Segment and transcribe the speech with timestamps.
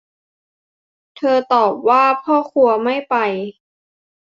[1.17, 3.15] เธอตอบว่าพ่อครัวไม่ไป